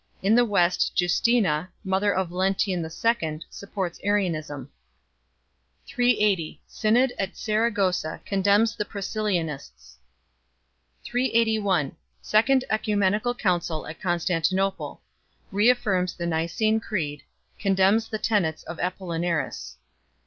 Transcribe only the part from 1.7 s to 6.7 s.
mother of Valentinian II., supports Arianism. 380